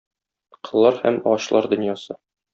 Коллар 0.69 0.97
һәм 1.03 1.21
ачлар 1.35 1.69
дөньясы... 1.75 2.19